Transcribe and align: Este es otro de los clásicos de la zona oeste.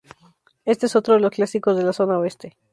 Este 0.65 0.87
es 0.87 0.95
otro 0.95 1.13
de 1.13 1.19
los 1.19 1.29
clásicos 1.29 1.77
de 1.77 1.83
la 1.83 1.93
zona 1.93 2.17
oeste. 2.17 2.57